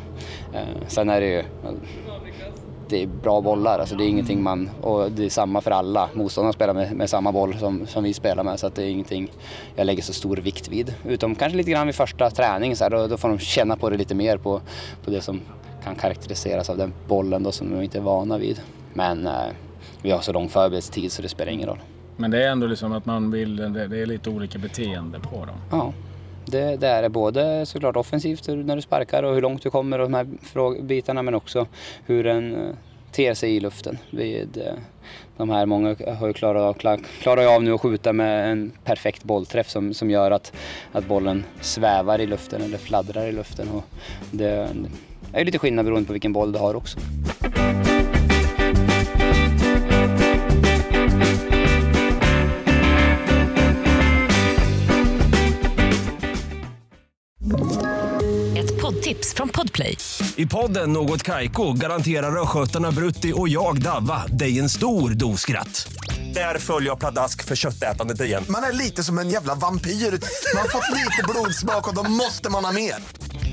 Eh, 0.54 0.88
sen 0.88 1.10
är 1.10 1.20
det 1.20 1.26
ju 1.26 1.42
det 2.88 3.02
är 3.02 3.06
bra 3.06 3.40
bollar, 3.40 3.78
alltså 3.78 3.96
det 3.96 4.04
är 4.04 4.08
ingenting 4.08 4.42
man, 4.42 4.70
och 4.80 5.12
det 5.12 5.24
är 5.24 5.28
samma 5.28 5.60
för 5.60 5.70
alla. 5.70 6.08
Motståndarna 6.12 6.52
spelar 6.52 6.74
med, 6.74 6.92
med 6.92 7.10
samma 7.10 7.32
boll 7.32 7.58
som, 7.58 7.86
som 7.86 8.04
vi 8.04 8.14
spelar 8.14 8.44
med 8.44 8.60
så 8.60 8.66
att 8.66 8.74
det 8.74 8.82
är 8.82 8.88
ingenting 8.88 9.32
jag 9.76 9.86
lägger 9.86 10.02
så 10.02 10.12
stor 10.12 10.36
vikt 10.36 10.68
vid. 10.68 10.94
Utom 11.04 11.34
kanske 11.34 11.56
lite 11.56 11.70
grann 11.70 11.86
vid 11.86 11.94
första 11.94 12.30
träningen, 12.30 12.76
så 12.76 12.84
här, 12.84 12.90
då, 12.90 13.06
då 13.06 13.16
får 13.16 13.28
de 13.28 13.38
känna 13.38 13.76
på 13.76 13.90
det 13.90 13.96
lite 13.96 14.14
mer 14.14 14.36
på, 14.36 14.60
på 15.04 15.10
det 15.10 15.20
som 15.20 15.40
kan 15.84 15.94
karaktäriseras 15.94 16.70
av 16.70 16.76
den 16.76 16.92
bollen 17.08 17.42
då 17.42 17.52
som 17.52 17.70
de 17.70 17.82
inte 17.82 17.98
är 17.98 18.02
vana 18.02 18.38
vid. 18.38 18.60
Men 18.92 19.26
eh, 19.26 19.32
vi 20.02 20.10
har 20.10 20.20
så 20.20 20.32
lång 20.32 20.48
förberedelsetid 20.48 21.12
så 21.12 21.22
det 21.22 21.28
spelar 21.28 21.52
ingen 21.52 21.68
roll. 21.68 21.78
Men 22.16 22.30
det 22.30 22.44
är 22.44 22.50
ändå 22.50 22.66
liksom 22.66 22.92
att 22.92 23.06
man 23.06 23.30
vill, 23.30 23.56
det 23.56 23.82
är 23.82 24.06
lite 24.06 24.30
olika 24.30 24.58
beteende 24.58 25.20
på 25.20 25.36
dem? 25.36 25.56
Ja. 25.70 25.92
Det, 26.46 26.76
det, 26.76 26.88
är 26.88 27.02
det 27.02 27.08
både 27.08 27.66
såklart 27.66 27.96
offensivt 27.96 28.48
när 28.48 28.76
du 28.76 28.82
sparkar 28.82 29.22
och 29.22 29.34
hur 29.34 29.42
långt 29.42 29.62
du 29.62 29.70
kommer 29.70 29.98
och 29.98 30.10
de 30.10 30.14
här 30.14 30.82
bitarna 30.82 31.22
men 31.22 31.34
också 31.34 31.66
hur 32.06 32.24
den 32.24 32.54
eh, 32.54 32.74
ter 33.12 33.34
sig 33.34 33.56
i 33.56 33.60
luften. 33.60 33.98
Vid, 34.10 34.62
de 35.36 35.50
här, 35.50 35.66
många 35.66 35.96
har 36.18 36.26
ju 36.26 36.32
klarat 36.32 36.84
av, 36.84 36.98
klarar 37.20 37.54
av 37.54 37.62
nu 37.62 37.72
att 37.72 37.80
skjuta 37.80 38.12
med 38.12 38.52
en 38.52 38.72
perfekt 38.84 39.24
bollträff 39.24 39.70
som, 39.70 39.94
som 39.94 40.10
gör 40.10 40.30
att, 40.30 40.52
att 40.92 41.06
bollen 41.06 41.44
svävar 41.60 42.20
i 42.20 42.26
luften 42.26 42.62
eller 42.62 42.78
fladdrar 42.78 43.26
i 43.26 43.32
luften. 43.32 43.68
Och 43.70 43.84
det, 44.30 44.68
det 45.34 45.40
är 45.40 45.44
lite 45.44 45.58
skillnad 45.58 45.84
beroende 45.84 46.06
på 46.06 46.12
vilken 46.12 46.32
boll 46.32 46.52
du 46.52 46.58
har 46.58 46.74
också. 46.74 46.98
poddtips 59.04 59.34
från 59.34 59.48
Podplay. 59.48 59.98
I 60.36 60.46
podden 60.46 60.92
Något 60.92 61.22
Kaiko 61.22 61.72
garanterar 61.72 62.42
östgötarna 62.42 62.90
Brutti 62.90 63.32
och 63.36 63.48
jag, 63.48 63.82
Davva, 63.82 64.26
dig 64.26 64.58
en 64.58 64.68
stor 64.70 65.10
dos 65.10 65.40
skratt. 65.40 65.92
Där 66.34 66.58
följer 66.58 66.90
jag 66.90 66.98
pladask 66.98 67.44
för 67.44 67.56
köttätandet 67.56 68.20
igen. 68.20 68.44
Man 68.48 68.64
är 68.64 68.72
lite 68.72 69.04
som 69.04 69.18
en 69.18 69.30
jävla 69.30 69.54
vampyr. 69.54 69.90
Man 69.90 70.62
har 70.62 70.68
fått 70.68 70.90
lite 70.90 71.22
blodsmak 71.28 71.88
och 71.88 71.94
då 71.94 72.02
måste 72.10 72.50
man 72.50 72.64
ha 72.64 72.72
mer. 72.72 72.94